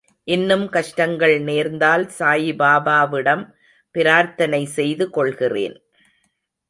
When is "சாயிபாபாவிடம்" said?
2.19-3.43